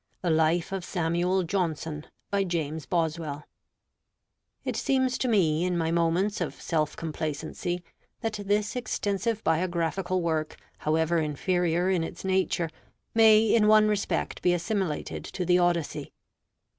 [0.23, 2.51] THE LIFE OF SAMUEL JOHNSON It
[4.75, 7.83] seems to me in my moments of self complacency
[8.21, 12.71] that this extensive biographical Work, however inferior in its nature,
[13.13, 16.11] may in one respect be assimilated to the 'Odyssey.'